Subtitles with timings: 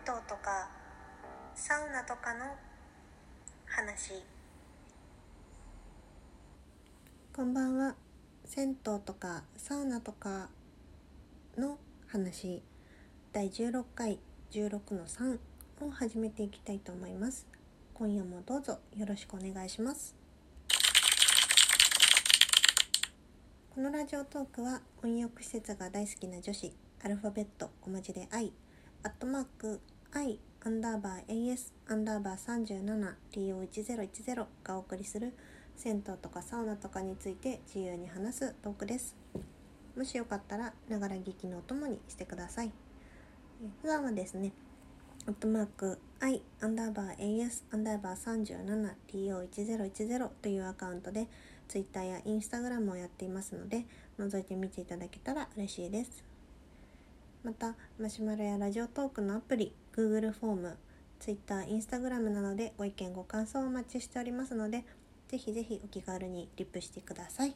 [0.00, 0.70] 湯とか
[1.54, 2.56] サウナとかの
[3.66, 4.14] 話。
[7.34, 7.94] こんばんは。
[8.46, 10.48] 銭湯とかサウナとか
[11.58, 12.62] の話。
[13.32, 14.18] 第16回
[14.50, 15.38] 16の3
[15.82, 17.46] を始めていきたいと思います。
[17.92, 20.14] 今夜もどうぞよろしくお願いします。
[23.68, 26.72] このラジオトークは温浴施設が大好きな女子
[27.04, 28.52] アルファベット小文字で I
[29.02, 29.80] アットマーク
[30.12, 35.32] I アンダーバー AS アンダーバー 37TO1010 がお送りする
[35.76, 39.14] 銭湯とかサウナとかについて自由に話すトークです。
[39.96, 42.72] もしよかったらながら聞きのお供にしてください。
[43.82, 44.52] 普段はですね
[45.28, 48.96] アットマーク I アンダーバー AS アンダーバー
[49.48, 51.28] 37TO1010 というアカウントで
[51.68, 53.86] Twitter や Instagram をやっていますので
[54.18, 56.29] 覗いてみていただけたら嬉しいです。
[57.42, 60.76] またマシュマロやラジオトークのアプリ Google フォーム
[61.18, 64.84] Twitter、Instagram などでご意見ご感想をお待ちしておりますので
[65.28, 67.54] ぜひぜひお気軽にリップしてください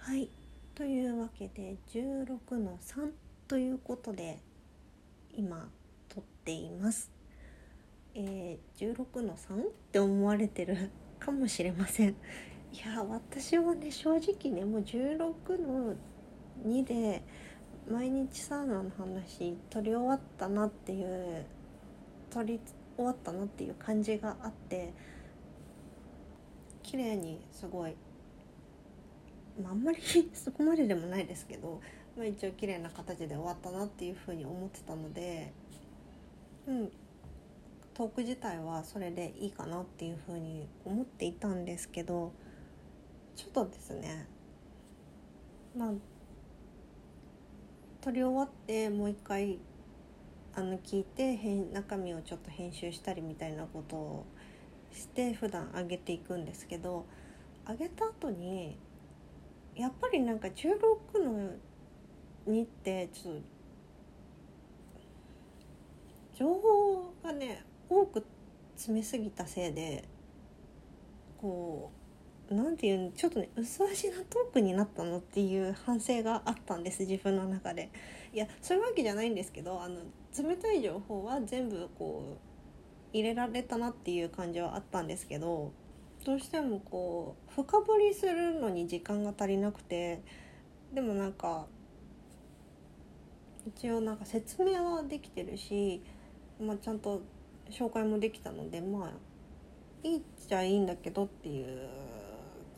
[0.00, 0.30] はい
[0.74, 3.10] というわけで16の3
[3.48, 4.38] ということで
[5.36, 5.68] 今
[6.08, 7.10] 撮っています
[8.14, 9.62] えー、16の 3?
[9.62, 12.10] って思われてるかもしれません。
[12.10, 12.14] い
[12.84, 15.94] や私はね正直ねもう16の
[16.66, 17.22] 2で
[17.88, 21.44] 毎日サウナの話取り終わったなっていう
[22.30, 22.60] 取り
[22.96, 24.92] 終わったなっていう感じがあって
[26.82, 27.94] 綺麗にすごい、
[29.62, 29.98] まあ、あんまり
[30.34, 31.80] そこまででもないですけど、
[32.16, 35.52] まあ、一応綺麗な形で終わったなっていうふうに思ってたので
[36.66, 36.92] うん
[37.94, 42.32] トーク自体はそれでいいかなっていうふうに思っていたんですけど
[43.36, 44.26] ちょっとですね
[45.76, 45.92] まあ
[48.00, 49.58] 撮り終わってもう一回
[50.56, 51.36] あの聞いて
[51.72, 54.26] 中身をちょっと編集したりみたいなことを
[54.92, 57.06] して普段上げていくんですけど
[57.68, 58.76] 上げた後に
[59.74, 61.50] やっぱりなんか16の
[62.48, 63.42] 2ってちょっと
[66.36, 68.24] 情報がね多く
[68.76, 70.04] 詰めすぎたせいで
[71.38, 71.90] こ
[72.50, 77.90] うなんていうちょっとね薄味なトークになったのっていう反省があったんです自分の中で。
[78.32, 80.00] いやそういうわけじゃないんですけどあの
[80.36, 85.72] 冷たい情報は全部こう入れられたなっていう感じはあったんですけど
[86.24, 90.20] どうしてもこう深掘りするのに時間が足りなくて
[90.92, 91.66] でもなんか
[93.66, 96.02] 一応なんか説明はできてるし、
[96.60, 97.22] まあ、ちゃんと
[97.70, 99.10] 紹介もできたのでまあ
[100.06, 101.88] いいっちゃいいんだけどっていう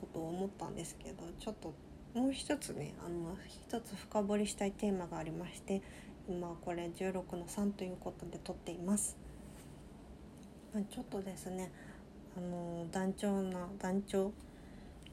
[0.00, 1.74] ことを思ったんですけどちょっと
[2.14, 5.82] もう一つねあの一つ深掘りしたいテーマがありまして
[6.28, 9.16] 今これ16の3ということで撮っています。
[10.90, 11.72] ちょっとですね
[12.36, 14.32] あの団長な団長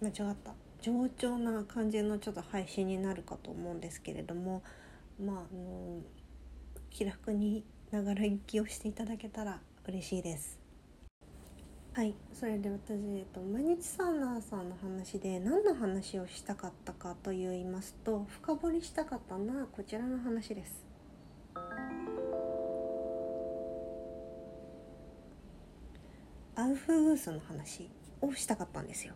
[0.00, 4.62] 間違った上調な感じのちょっと配信になるかと思うんですけれども
[5.22, 6.00] まああの
[6.88, 10.60] 気楽にながら聞きをしていただけたら嬉しいです。
[11.92, 20.86] はいそれで私、えっと、毎日サウナーさんの話で何の話をしたかったかと言いますと深掘りしたかったのはこちらの話です。
[26.54, 27.90] アウフグースの話
[28.20, 29.14] をしたかったんですよ。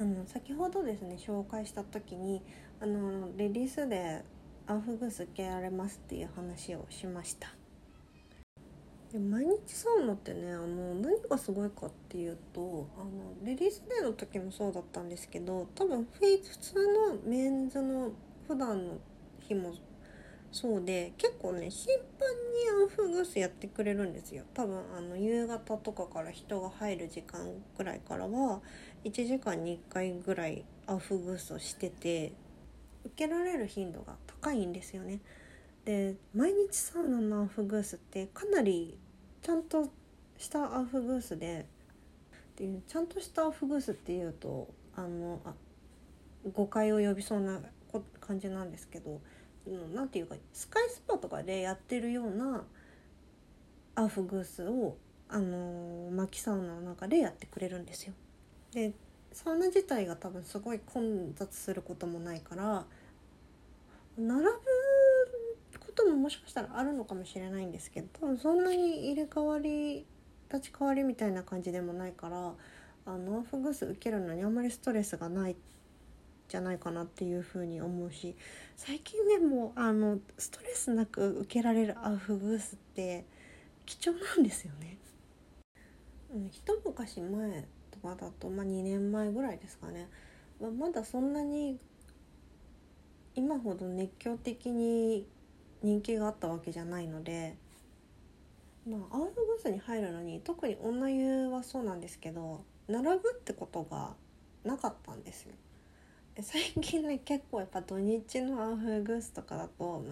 [0.00, 2.42] あの先ほどですね紹介した時に
[2.80, 4.24] あのレディースで
[4.66, 7.63] アウフグース受けられますっていう話をしました。
[9.14, 18.10] で毎日サウナってねあの何がすごいかっていうとあのレディースデーの時もそうだったんですけど多分普通のメンズの
[18.48, 18.98] 普段の
[19.38, 19.72] 日も
[20.50, 22.28] そうで結構ね頻繁
[22.76, 24.42] にアウフグースやってくれるんですよ。
[24.52, 27.40] 多分あの夕方とかから人が入る時間
[27.78, 28.62] ぐらいからは
[29.04, 32.32] 1時間に1回ぐらいアウフグースをしてて
[33.04, 35.20] 受けられる頻度が高いんですよね。
[35.84, 38.98] で毎日サウナのアウフグースってかなり
[39.44, 39.90] ちゃんと
[40.38, 41.66] したアウフグースで
[42.56, 45.52] でちゃんとしたアウフグースっていうとあのあ
[46.54, 47.60] 誤解を呼びそうな
[48.20, 49.20] 感じなんですけど
[49.94, 52.64] 何て言うかスカイスパとかでやってるような
[53.96, 54.96] アウフグースを
[55.28, 58.14] あの薪サウナの中でやってくれるんですよ。
[58.72, 58.92] で
[59.32, 62.86] サウナ自体が多分すごい混雑することもないから
[64.16, 64.48] 並ぶ
[65.94, 70.04] ことももしかしたらあるのかもしれないんですけど多分そんなに入れ替わり
[70.52, 72.52] 立ち替わりみたいな感じでもないから
[73.06, 75.56] あのアウフグス受けるのにあんまりストレスがない
[76.48, 78.34] じゃないかなっていうふうに思うし
[78.76, 83.24] 最近ねもあのストレスなく受けられるアウフグースって
[83.86, 84.96] 貴重なんですよね。
[86.34, 90.08] うん、一昔前とかだと、まあ、2年前ぐらいですかね、
[90.60, 91.78] まあ、まだそんなに
[93.36, 95.26] 今ほど熱狂的に
[95.84, 97.56] 人気があったわけじゃないので
[98.88, 104.14] まあアウフグースに入るのに特に女湯はそうなんですけど並ぶってことが
[104.64, 105.52] なかったんですよ。
[106.40, 110.04] 最近ね結構やっぱ土日のアウフグースとかだと、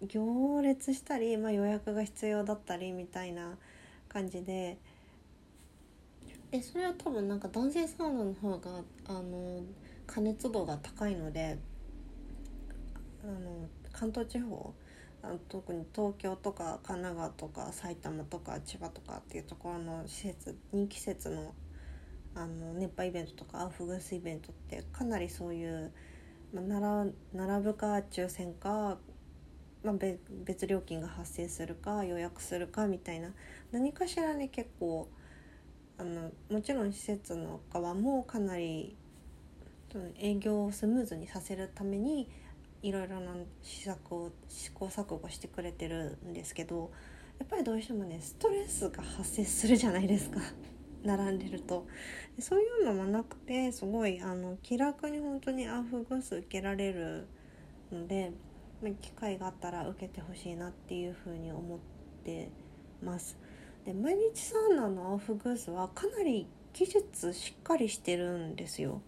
[0.00, 3.58] 行列したり、まあ、予約が必要だったりみたいな
[4.08, 4.78] 感じで
[6.50, 8.70] でそれは多分なんか男性サウナの方が
[9.08, 9.62] あの
[10.06, 11.58] 加熱度が高いので
[13.22, 14.74] あの関東地方
[15.22, 21.54] あの特に東京とか神奈川とか埼玉とか千葉とかっていうところの施設人気施設の
[22.34, 25.92] あの熱波イベントとかアウフグースイベントってかなりそういう、
[26.54, 28.96] まあ、並ぶか抽選か、
[29.84, 29.94] まあ、
[30.44, 33.32] 別料金が発生するか予約するかみたいな
[33.70, 35.10] 何かしらね結構
[35.98, 38.96] あのもちろん施設の側もかなり
[40.18, 42.30] 営業をスムーズにさせるために
[42.82, 43.32] いろいろな
[43.62, 46.90] 施策を試行錯誤してくれてるんですけど
[47.38, 50.40] やっぱりどうしてもねストレスが発生するじゃないですか
[51.02, 51.86] 並んでると
[52.38, 57.26] そういうのもなくてすごいあの気楽に本当にアフグース受けられる
[57.90, 58.32] ので
[59.00, 61.78] 機会があったら受けてほしいなっていうふうに思っ
[62.24, 62.50] て
[63.00, 63.36] ます。
[63.84, 69.02] で毎日サウナのアウフグースはかなり技術しっかりしてるんですよ。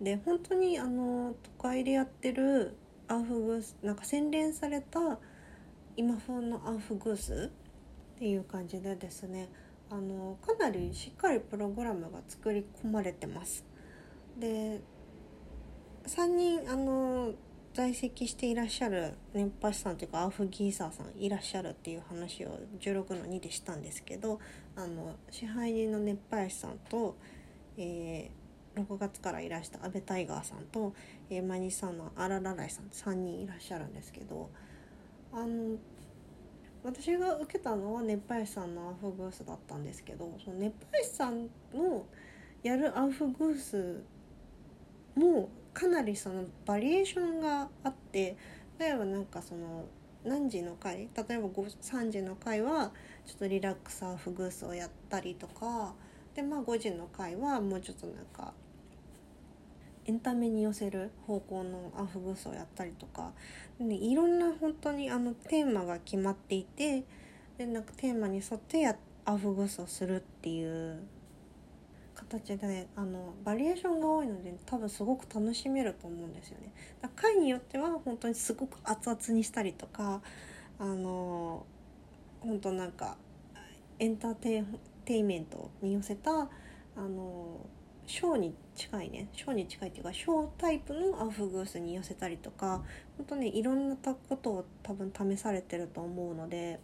[0.00, 2.76] で本当にあの都会でやってる
[3.08, 5.18] アウフグースなんか洗練された
[5.96, 7.50] 今風のアウフグース
[8.16, 9.48] っていう感じでですね
[9.90, 13.64] あのかなりしっかりプログラムが作り込まれてます。
[14.38, 14.80] で
[16.06, 17.32] 3人あの
[17.72, 24.40] 在籍していらっしゃる熱波師さんというかアウフギーサーさんいらっしゃるっていう話を16の2でしたんですけど
[24.76, 27.16] あの支配人の熱波師さんと、
[27.76, 28.45] えー
[28.76, 30.94] 6月からいらした阿部タイガーさんと、
[31.30, 34.50] えー、マニさんのアララライさん3人いらっしゃるんですけど
[35.32, 35.76] あの
[36.84, 42.04] 私が受けたのは熱波師さんのアウフグースだったんですけどその熱波師さんの
[42.62, 44.02] やるアウフグース
[45.16, 48.36] もかなりそのバリエーションがあって
[48.78, 49.86] 例えばなんかその
[50.24, 52.92] 何時の回例えば3時の回は
[53.24, 55.94] ちょっとリラックスアウフグースをやったりとか
[56.34, 58.52] でまあ5時の回はもうちょっとなんか
[60.06, 63.32] エンタメに寄せる方向のアフグースをやったりとか
[63.80, 67.04] でいろんな本当にあのテーマが決まっていて
[67.58, 71.02] でなんかテーマに沿ってやアフグースをするっていう
[72.14, 76.72] 形で、ね、あのバリエーションが多いので多分すごく楽しめると思うんですよね。
[77.02, 80.22] だ回によっては本当にすごく熱々にしたりとか
[80.78, 81.66] あの
[82.40, 83.16] 本当なんか
[83.98, 84.34] エンター
[85.04, 86.48] テイメントに寄せた
[86.96, 87.66] あの
[88.06, 92.84] ショーに近いねショーに近いっていうかショータイプのアフグースに寄せたりとか
[93.16, 96.78] 本当ねいろんなことを多分試されてると思うので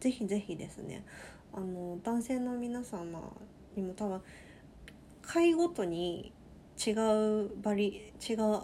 [0.00, 1.04] 是非是非ですね
[1.54, 3.20] あの男性の皆様
[3.76, 4.20] にも多分
[5.22, 6.32] 回ごとに
[6.84, 8.60] 違うバリ違う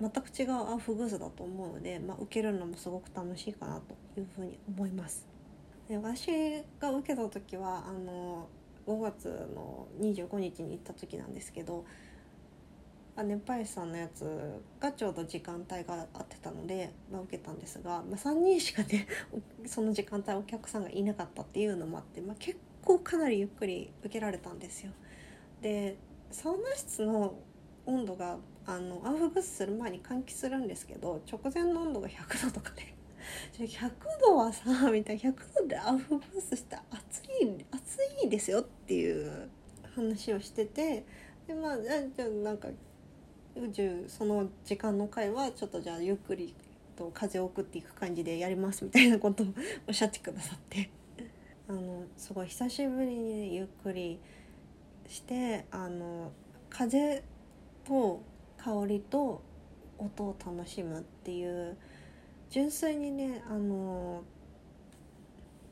[0.00, 5.26] 全く違うアフグースだと思うので、まあ、受けるのもすごく楽しいかなというふうに思います。
[5.88, 6.30] で私
[6.78, 8.48] が受けた時はあの
[8.88, 11.84] 5月の25日に行った時なんですけど
[13.16, 14.24] 熱波師さんのやつ
[14.80, 19.06] がちょうど時間帯が合ってたので、まあ、受けたんですが、まあ、3人しかね
[19.66, 24.92] その時間帯お客さんがいなかったっていうのもあって、まあ、結構かなりゆっくり受けられたんですよ。
[25.60, 25.96] で
[26.30, 27.34] サウナ室の
[27.86, 32.94] 温度があのアウフグースする前に換気するんですけど直前の温度が100度とかで
[33.58, 39.48] 100度はさみたいな100度でアウフグースして暑い暑いですよっていう
[39.94, 41.04] 話をしてて
[41.46, 42.68] でまあじゃあなんか
[43.56, 46.54] 宇宙その時間の回はちょっとじゃあゆっくり
[46.96, 49.46] と風を送っていく感じでやりますみたいなことを
[49.86, 50.90] おっしゃってくださって。
[51.68, 54.18] あのすごい久しぶりにゆっくり
[55.06, 56.32] してあの
[56.70, 57.22] 風
[57.84, 58.22] と
[58.56, 59.42] 香りと
[59.98, 61.76] 音を楽しむっていう
[62.50, 64.22] 純粋にねあの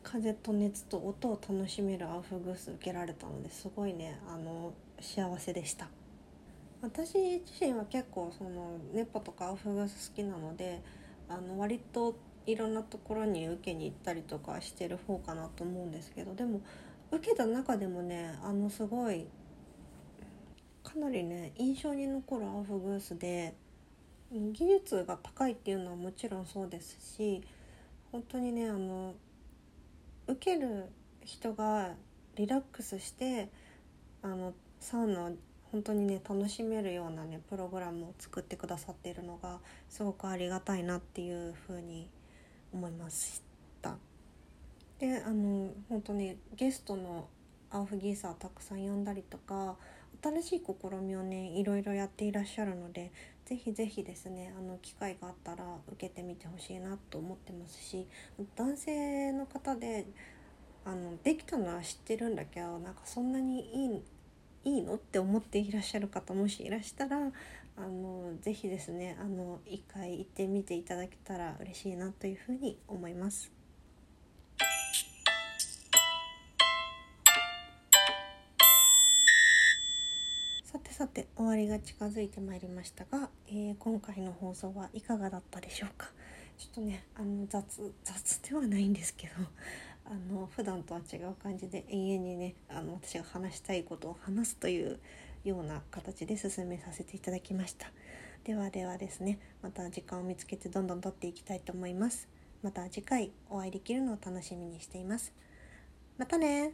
[0.03, 5.89] 風と熱と音を楽しめるアウフグース受けられたのですごいねあの幸せでした。
[6.83, 10.83] 私自身は結構その熱波とかアウフグース好きなので
[11.29, 12.17] あの割と
[12.47, 16.61] いろんなところに受けに行ったりとかしてる方かなと思うんですけどでも
[17.11, 19.27] 受けた中でもねあのすごい
[20.85, 23.55] かなりね印象に残るアウフグースで
[24.33, 27.43] 技術が高いっていうのはもちろんそうですし
[28.11, 29.15] 本当にねあの
[30.27, 30.87] 受ける
[31.25, 31.95] 人が
[32.35, 33.49] リラックスして
[34.23, 35.33] あのサウナを
[35.73, 42.09] 本当にね楽しめるようなねプログラムを作ってくださっているのがすごくありがたいなっていうふうに
[42.73, 43.43] 思いまし
[43.83, 43.97] た。
[44.99, 47.29] であの本当にゲストの
[47.77, 49.77] アウフギーサーたくさん呼んだりとか
[50.23, 53.13] 新しい試みをねいろいろやっていらっしゃるので
[53.45, 58.07] ぜひぜひですねあの機会があったら受けてみてほしいなと思ってますし
[58.57, 60.07] 男性の方で
[60.87, 64.03] あのできたのは知ってるんだけどなんかそんなにいい
[64.65, 73.56] いいのって思っていらっしゃる方もしいらしたらあのぜひですねあの一回行ってみていただけたら嬉しいなというふうに思います。
[80.97, 86.07] さて終わりが近づいてまいりましたが、えー、今回の放送はいかがだったでしょうか？
[86.57, 89.35] ちょっとねあの雑雑ではないんですけど
[90.11, 94.99] あの普段とは違う感じで永遠にねあの私が話したいことを話すという
[95.45, 97.93] ような形で進めさせていただきました。
[98.45, 102.27] ではではですねまた時間を見つけてどんどん撮っていきたいと思います。
[102.63, 105.35] また次回お会いできるのを楽しみにしています。
[106.17, 106.73] またね